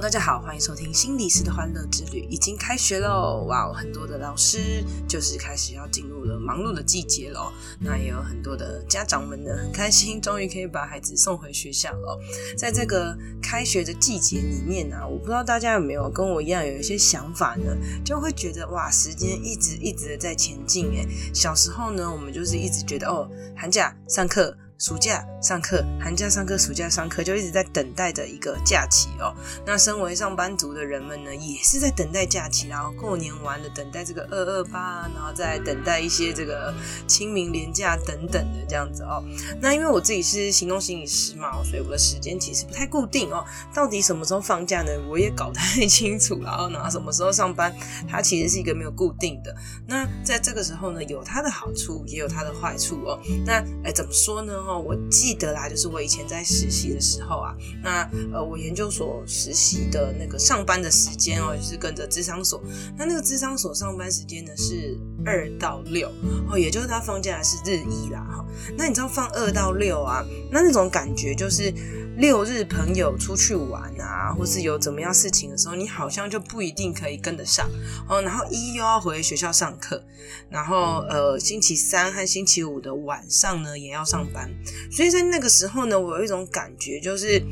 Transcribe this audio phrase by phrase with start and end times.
[0.00, 2.26] 大家好，欢迎收听心理师的欢乐之旅。
[2.30, 7.52] 已经开学喽，哇，很多的老师就是开始要进入了忙碌的季节喽。
[7.78, 12.18] 那也有很多的家长们呢，很开心，终于可以把孩子送回学校了。
[12.56, 17.76] 在这个开学的季节里面呢、我不知道大家有没有跟我一样有一些想法呢？
[18.02, 21.06] 就会觉得哇，时间一直一直的在前进诶。
[21.34, 24.56] 小时候呢，我们就是一直觉得哦，寒假上课。
[24.80, 29.30] 暑假上课，寒假上课，暑假上课，就一直在等待着一个假期哦。
[29.66, 36.74] 那身为上班族的人们呢，也是在等待假期，然后过年完了，等待这个二二八，然后再等待一些这个
[37.06, 39.22] 清明连假等等的这样子哦。
[39.60, 43.44] 那因为我自己是行动心理师嘛，所以我的时间其实不太固定哦。
[43.74, 44.90] 到底什么时候放假呢？
[45.10, 46.40] 我也搞不太清楚。
[46.42, 47.70] 然后呢，什么时候上班，
[48.08, 49.54] 它其实是一个没有固定的。
[49.86, 53.20] 那在这个时候呢，有它的好处，也有它的坏处哦。
[53.44, 54.54] 那哎，怎么说呢？
[54.78, 62.62] 我记得啦，就是我以前在实习的时候啊，那呃，我研究所实习的那个上班的时间哦，就是跟着智商所。
[62.96, 66.10] 那那个智商所上班时间呢是二到六
[66.50, 68.44] 哦，也就是他放假是日一啦哈。
[68.76, 71.72] 那你知道放二到六啊，那那种感觉就是。
[72.20, 77.66] 六日朋友出去玩啊，或是有怎么样事情的时候，你好像就不一定可以跟得上
[78.06, 78.20] 哦。
[78.20, 80.04] 然后一又要回学校上课，
[80.50, 84.50] 然后呃星期三和星期五的晚上呢也要上班，
[84.92, 87.42] 所以在那个时候呢，我有一种感觉，就是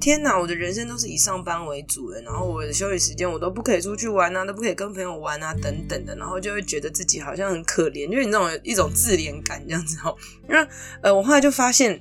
[0.00, 10.16] 天哪，我的人生都是以上班为主的，然后我的休息时间我都不可以出去玩啊，都不可以跟朋友玩啊，等等的，然后就会觉得自己好像很可怜，就是那种一种自怜感这样子哦。
[10.48, 10.66] 那
[11.02, 12.00] 呃，我后来就发现。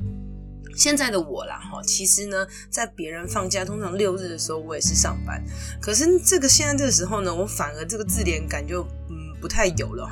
[0.82, 5.40] 现在的我啦，哈，其实呢，在别人放假，通常六日的时候，我也是上班。
[5.80, 10.10] 可是这个现在这个时候呢，我反而这个自怜感就嗯不太有了。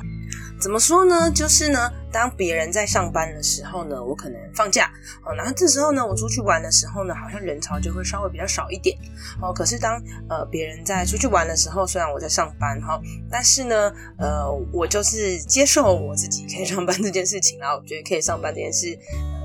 [0.60, 1.28] 怎么说呢？
[1.28, 4.92] 就是呢，当别人在上班的时候呢，我可能放假
[5.24, 8.96] 哦，然后这时候呢，我出去玩的时候呢，好像人潮就会稍微比较少一点
[9.42, 9.52] 哦。
[9.52, 18.96] 可是当呃别人在出去玩的时候，虽然我在上班哈，但是呢，呃，我就是接受我自己可以上班这件事情，然后我觉得可以上班这件事。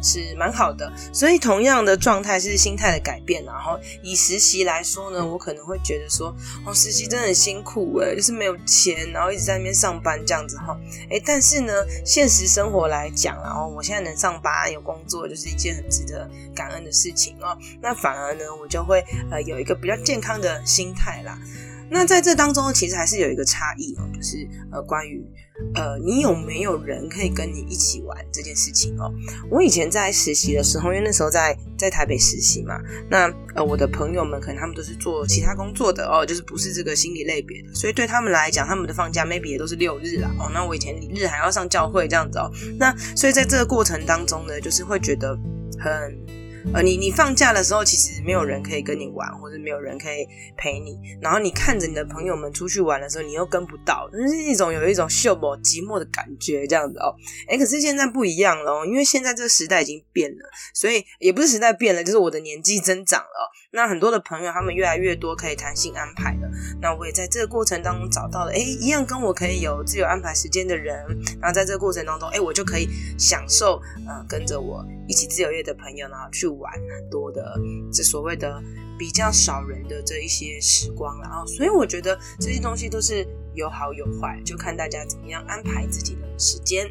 [0.02, 3.44] 是蛮好的，所以同样的状态是心态的改变。
[3.46, 6.36] 然后以实习来说呢，我可能会觉得说，
[6.66, 10.78] 哦，实习真的很辛苦诶，就是没有钱，然后一直在那边上班这样子哈。
[11.10, 11.74] 诶，但是呢，
[12.06, 17.58] 现实生活来讲，然后我现在能上班有工作，就是一件很值得感恩的事情哦。
[17.82, 21.38] 那反而呢，我就会呃有一个比较健康的心态啦。
[21.90, 25.24] 那在这当中，其实还是有一个差异哦，就是呃，关于
[25.76, 29.14] 呃，你有没有人可以跟你一起玩这件事情哦。
[29.50, 32.80] 我以前在实习的时候，因为那时候在在台北实习嘛，
[33.10, 40.50] 那呃，我的朋友们可能他们都是做其他工作的哦，就是不是这个心理类别的，所以对他们来讲，他们的放假 maybe 也都是六日啦哦。
[40.54, 45.38] 那我以前日还要上教会这样子哦，那所以在这个过程当中呢，就是会觉得
[45.80, 46.45] 很。
[46.74, 50.28] 呃，你你放假的时候，其实没有人可以跟你玩，或者没有人可以
[50.58, 50.98] 陪你。
[51.22, 57.16] 然后你看着你的朋友们出去玩的时候，你又跟不到，就是一种有一种寂寞寂寞的感觉，这样子哦。
[57.48, 63.52] 哎，可是现在不一样了，因为现在这个时代已经变了，所以也不是时代变了，就是我的年纪增长了。
[63.72, 66.50] 那很多的朋友他们越来越多可以弹性安排了。
[66.82, 70.96] 那我也在这个过程当中找到了，哎，一样跟我可以有自由安排时间的人。
[71.40, 72.88] 然后在这个过程当中，哎，我就可以
[73.20, 76.55] 享受，呃，跟着我一起自由业的朋友，然后去。
[76.60, 77.60] 玩很多的
[77.92, 78.62] 这所谓的
[78.98, 86.90] 比较少人的这一些时光，然后所以我觉得这些东西都是有好有坏，就看大家怎么样安排自己的时间。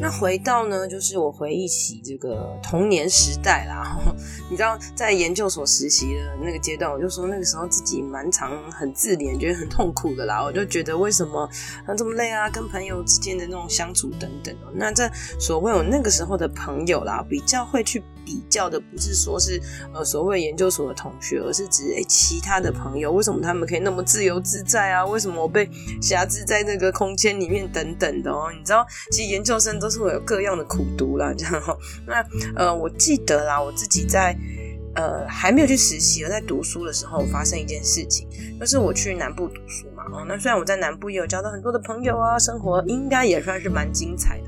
[0.00, 3.96] 那回到呢，就是我回忆起这个童年时代啦。
[4.50, 10.42] 你知道，在研究所实习的那个阶段，我就说那个时候自己蛮常很自怜，觉得很痛苦的啦。
[10.42, 11.48] 我就觉得为什么
[11.96, 12.50] 这么累啊？
[12.50, 14.52] 跟朋友之间的那种相处等等。
[14.74, 19.58] 那这所谓我那个时候的朋友啦，比较会去比较的，不是说是
[19.94, 25.06] 呃所谓研究所的同学，而是指诶其他的朋友，为什么他们可以那么自由自在啊？
[25.06, 25.70] 为什么我被
[26.02, 28.50] 挟制在那个空间里面等等的哦？
[28.52, 29.76] 你知道，其实研究生。
[29.78, 31.76] 都是会有各样的苦读啦，这样哈。
[32.06, 32.24] 那
[32.56, 34.34] 呃，我记得啦，我自己在
[34.94, 38.26] 呃还没有去实习，而在读书的时候，发生一件事情，
[38.58, 40.02] 就是我去南部读书嘛。
[40.10, 44.40] 哦，那虽然我在南部也有交到很多的朋友啊，生活应该也算是蛮精彩。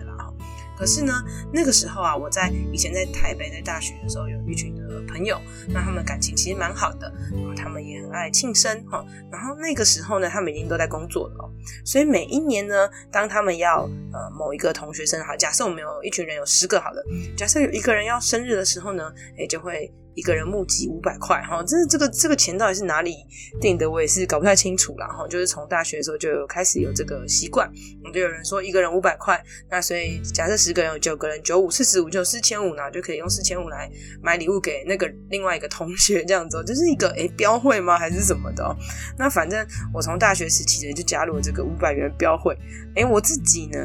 [0.79, 1.13] 可是呢，
[1.53, 7.13] 那个时候啊，我在以前在台北在大学的时候，有一群的朋友，那他们感情其实蛮好的，
[7.57, 9.05] 他们也很爱庆生哈。
[9.31, 11.51] 然后那个时候呢，他们已经都在工作了，
[11.85, 13.83] 所以每一年呢，当他们要
[14.13, 17.05] 呃某一个同学生日，好，假设我们有一群人有十个好了，
[17.37, 19.93] 假设有一个人要生日的时候呢，哎，就会。
[20.15, 23.15] 一个人募集五百块，哈，这这个这个钱到底是哪里
[23.61, 23.89] 定的？
[23.89, 27.71] 我也是搞不太清楚啦，哈，就是从大学的时候就开始有这个习惯，
[28.13, 33.91] 就有人说一个人五百块，那所以假设十个人有九个人九五四十五就四千五，呢就可以用四千五来
[34.23, 37.99] 买礼物给那个另外一个同学，这样子，就是一个诶标会吗？
[37.99, 38.77] 还是什么的？
[39.19, 39.65] 那反正
[39.95, 42.57] 我从大学时期呢就加入了这个五百元标会，
[42.97, 43.79] 诶，我自己呢。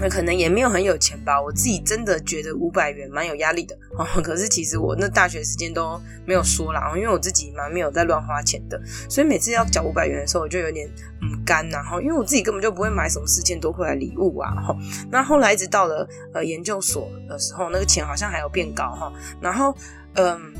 [0.00, 4.04] 那可能也没有很有钱吧，我自己真的觉得五百元蛮有压力的 哦。
[4.22, 10.88] 可是其实我那大学时间都没有说啦，因为我自己蛮没有在乱花钱的，所以每次要缴五百元的时候，我就有点
[11.22, 14.76] 嗯干呐哈，因为我自己根本就不会买什么四千多块的礼物啊哈。
[15.10, 19.12] 那后来一直到了呃研究所的时候，那个钱好像还有变高哈。
[19.40, 19.76] 然后
[20.14, 20.52] 嗯，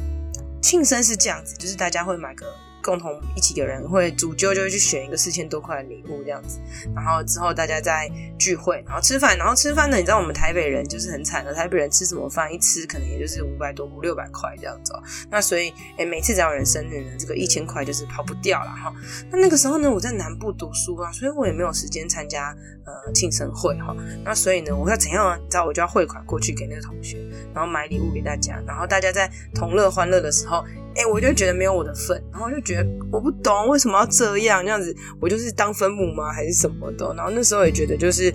[0.62, 2.46] 庆生是这样子，就是大家会买个。
[2.84, 6.60] 共同一起的人会主揪，就去选一个四千多块的礼物这样子，
[6.94, 15.02] 然后之后大家再聚会，然后吃饭，然后吃饭呢，你知道我们台北人就是很惨的，台北人吃什么饭一吃可能也就是五百多五六百块这样子哦。
[15.30, 18.92] 那所以诶每次只要人生日呢，这个一千块就是跑不掉了哈。
[19.30, 22.54] 那那个时候呢，我在南部读书啊，所以我也没有时间参加
[22.84, 23.96] 呃庆生会哈。
[24.22, 25.36] 那所以呢，我要怎样呢？
[25.42, 27.18] 你知道我就要汇款过去给那个同学，
[27.54, 30.62] 然后买礼物给大家，然后大家在同乐欢乐的时候。
[30.96, 37.12] 哎、我就觉得没有我的份，然后就觉得我不懂为什么要这样，这样子，我就是当分母吗，还是什么的？
[37.16, 38.32] 然后那时候也觉得就是。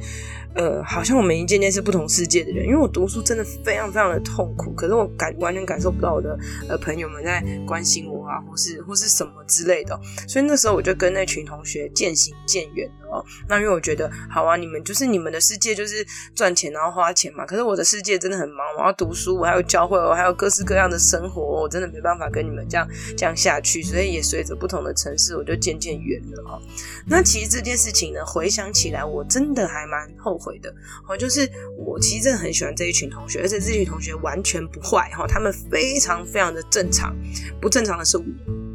[0.56, 6.36] 呃，好像我们一件件是不同世界的人，因为我读书真的非常非常的痛苦，可是我感完全感受不到我的
[6.68, 9.98] 呃朋友们在关心我啊，或是或是什么之类的，
[10.28, 13.24] 所以那时候我就跟那群同学渐行渐远了哦。
[13.48, 26.62] 那因为我觉得，好啊，你们就是你们的世界就是赚钱然后花钱嘛，可是我的世界真的很忙，我要读书，我还有教会，我还有各式各样的生活，我真的没办法跟你们这样这样下去，所以也随着不同的城市，我就渐渐远了哦。
[27.06, 30.74] 那其实这件事情呢，回想起来，我真的还蛮后悔的，
[31.08, 37.16] 哦，就是我其实真的很喜欢这一群同学，而且这群同学完全不坏，哈，他们非常非常的正常，
[37.60, 38.24] 不正常的是我，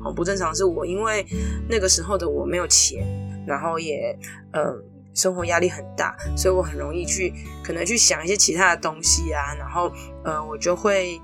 [0.04, 1.26] 哦，不正常是我，因为
[1.68, 3.06] 那个时候的我没有钱，
[3.46, 4.16] 然后也，
[4.52, 4.82] 嗯，
[5.14, 7.32] 生活压力很大，所以我很容易去，
[7.62, 9.92] 可能去想一些其他的东西啊，然后，
[10.24, 11.20] 呃，我就会，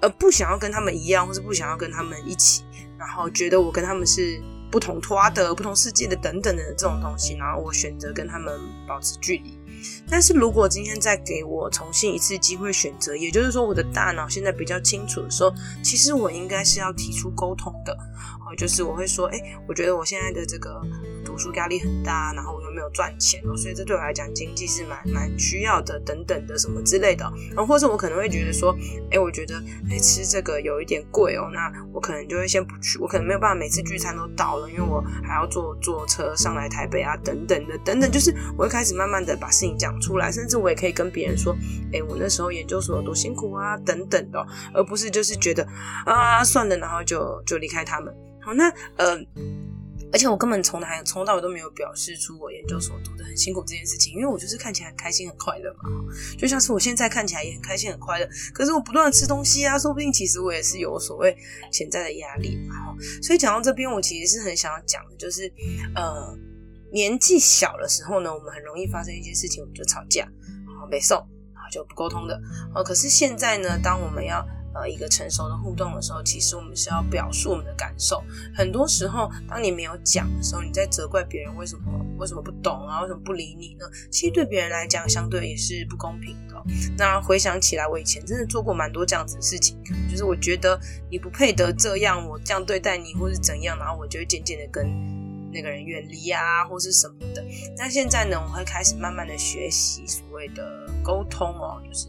[0.00, 2.64] 呃，不想要跟他们一样，或是不想要跟他们一起，
[2.98, 4.40] 然后觉得我跟他们是。
[4.70, 9.58] 不同拖的、不同世界的等等的这种东西，然后我选择跟他们保持距离。
[10.10, 15.50] 但是如果今天再给我重新一次机会选择，也就是说我的大脑现在比较清楚的时候，
[15.82, 17.94] 其实我应该是要提出沟通的。
[17.94, 20.82] 哦，就是我会说，哎，我觉得我现在的这个
[21.38, 27.24] 书压力很大，然后我又没有赚钱哦，所以这对我来讲经济是蛮蛮需要的，等等的什么之类的。
[27.50, 28.76] 然后或者我可能会觉得说，
[29.10, 41.56] 哎，我觉得哎吃这个有一点贵哦，那我可能就会先不去，我可能没有办法每次聚餐都到了，因为我还要坐坐车上来台北啊，等等的，等等，就是我会开始慢慢的把事情讲出来，甚至我也可以跟别人说，
[41.92, 45.66] 哎，我那时候研究所有多辛苦啊，等等的，而不是就是觉得
[46.04, 48.14] 啊算了，然后就就离开他们。
[48.40, 49.18] 好，那呃，
[50.12, 55.82] 而且我根本从来从头到尾都没有表示出我研究所读的很辛苦这件事情，因为我就是看起来很开心很快乐嘛，
[56.38, 61.36] 就像是我现在看起来也很开心很快乐，可是我不断的吃东西啊，说不定其实我也是有所谓
[61.70, 62.74] 潜在的压力嘛。
[63.22, 65.52] 所以讲到这边，我其实是很想要讲的，就是
[65.94, 66.36] 呃，
[66.92, 71.18] 年纪小的时候呢，我们很容易发生一些事情，我们就吵架，然后，没送，
[71.54, 72.40] 然后，就不沟通的。
[72.74, 78.22] 哦，可是现在呢，当我们要呃，一个成熟的互动的时候，其实我们是要表述我们的感受。
[78.54, 83.86] 很多时候，当你没有讲的时候，你在责怪别人为什么为什么不懂啊，为什么不理你呢？
[84.10, 86.54] 其实对别人来讲，相对也是不公平的。
[86.96, 89.76] 那回想起来，我以前真的做过蛮多这样子的事情，
[90.10, 90.78] 就是我觉得
[91.10, 94.86] 你不配得这样，我这样对待你，或是怎样，然后我就渐渐的跟
[95.52, 97.44] 那个人远离啊，或是什么的。
[97.76, 102.08] 那现在呢，我会开始慢慢的学习所谓的沟通哦，就是。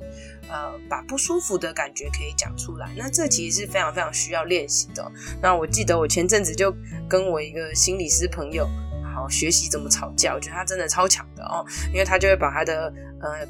[0.52, 5.12] 呃，把不舒服的感觉可以讲出来，那这其实是非常非常需要练习的。
[5.40, 6.76] 那我记得我前阵子就
[7.08, 8.68] 跟我一个心理师朋友，
[9.14, 12.92] 好学习怎么吵架，我觉得他真的超强的哦，因为他就会把他的
[13.22, 13.48] 呃。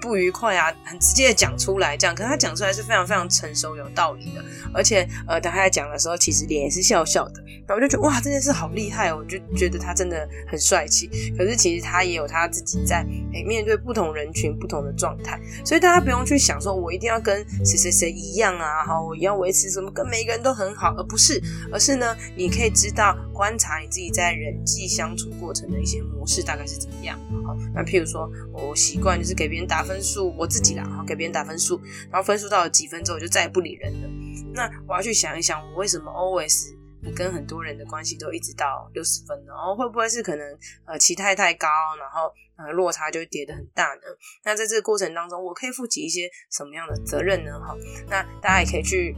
[0.00, 11.08] 不愉快啊，很直接的讲出来，这样，可是他讲出来是非常非常成熟有道理的，而且呃，当他在讲的时候，其实脸也是笑笑的，然后我就觉得哇，这件事好厉害哦，我就觉得他真的很帅气。
[11.36, 27.18] 可是其实他也有他自己在诶面对不同人群不同的状态，所以大家不用去想说我一定要跟谁谁谁一样啊，好，我要维持什么跟每一个人都很好，而不是，而是呢，你可以知道观察你自己在人际相处过程的一些模式大概是怎么样。
[27.44, 29.78] 好，那譬如说我习惯就是给别人打。
[29.88, 31.80] 分数，我自己啦，然后给别人打分数，
[32.10, 34.08] 然后分数到了几分之后，我就再也不理人了。
[34.52, 36.74] 那我要去想一想，我为什么 always
[37.16, 39.52] 跟很多人的关系都一直到六十分呢？
[39.54, 41.66] 然后会不会是可能呃期待太高，
[41.98, 44.02] 然后呃落差就跌得很大呢？
[44.44, 47.58] 那在这个过程当中，我可以负起一些什么样的责任呢？
[47.58, 47.74] 哈，
[48.08, 49.16] 那大家也可以去。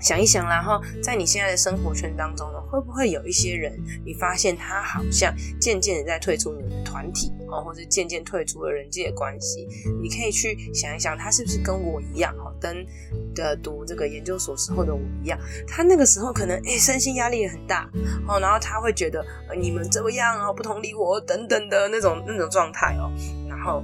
[0.00, 9.68] 想一想，然后在你现在的生活圈当中呢，会不会有一些人，你发现他好像渐渐的在退出你们的团体哦，或者渐渐退出了人际的关系？
[10.02, 12.86] 你可以去想一想，他是不是跟我一样哈，跟
[13.34, 17.90] 的读这个研究所时候的我一样，他那个时候可能诶身心压力也很大
[18.26, 19.24] 哦，然后他会觉得
[19.56, 23.10] 你们这么样哦，不同理我等等的那种那种状态哦，
[23.48, 23.82] 然后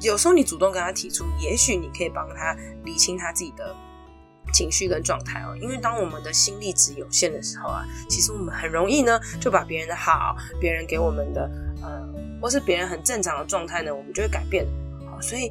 [0.00, 3.74] 有时候你主动跟他提出，也许你可以帮他理清他自己的。
[4.60, 11.50] 情绪跟状态哦，因为当我们的心力值有限的时候啊，其实我们很容易呢就把别人的好、别人给我们的
[11.82, 12.06] 呃，
[12.42, 14.66] 或是别人很正常的状态呢，我们就会改变。
[15.10, 15.50] 好，所以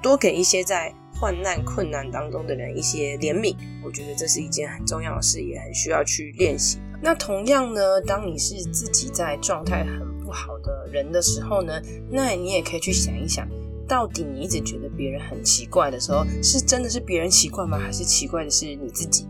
[0.00, 6.78] 多给一些在患难困难当中的人一些怜悯，我觉得这是一件很重要的事，也很需要去练习。
[7.02, 11.78] 那同样呢，当你是自己在状态很不好的人的时候呢，
[12.10, 13.46] 那你也可以去想一想。
[13.92, 17.78] 到底你一直觉得别人很奇怪的时候，是真的是别人奇怪吗？
[17.78, 19.26] 还是奇怪的是你自己？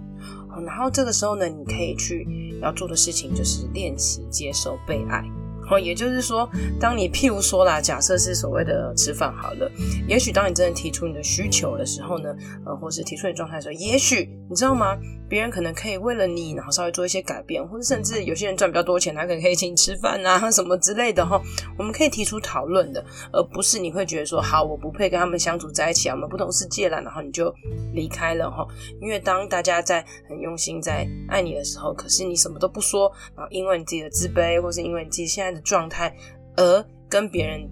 [0.64, 2.24] 然后这个时候呢，你可以去
[2.62, 5.24] 要做的事情就是练习接受被爱。
[5.68, 9.68] 哦，也就是说，当你譬如说啦，假设是所谓的吃饭好了，
[10.06, 12.28] 也许当你真的提出你的需求的时候呢，
[12.64, 14.98] 呃，或是提出你状态的时候，也许你知道吗？
[15.30, 21.40] 别人可能可以为了你，然后稍微做一些改变，或者甚至有些人赚比较多钱，他可能可以请你吃饭啊， 什么之类的哈。
[21.78, 27.50] 我们可以提出讨论的，而不是你会觉得说，好，我不配跟他们相处在一起啊，我们不同世界了，然后你就
[27.94, 28.66] 离开了哈。
[29.00, 36.14] 因为当大家在很用心在爱你的时候，可是你什么都不说，然后因为你自己的自卑，或是因为你自己现在的状态，
[36.58, 37.66] 而跟别人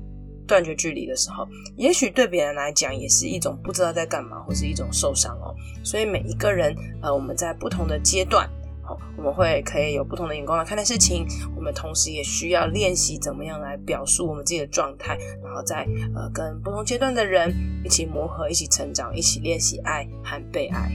[0.50, 5.54] 断绝距离的时候，也许对别人来讲也是一种不知道在干嘛，或是一种受伤哦。
[5.84, 8.50] 所以每一个人，呃，我们在不同的阶段，
[8.82, 11.24] 好，我们会可以有不同的眼光来看待事情。
[11.56, 17.54] 我们同时也需要练习怎么样来表述我们自己的状态，然后再呃跟不同阶段的人
[17.84, 20.90] 一起磨合，一起成长，一起练习爱和被爱。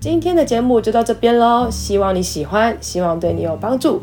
[0.00, 4.02] 今天的节目就到这边喽，希望你喜欢，希望对你有帮助。